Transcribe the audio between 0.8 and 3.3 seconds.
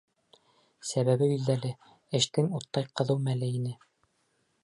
Сәбәбе билдәле: эштең уттай ҡыҙыу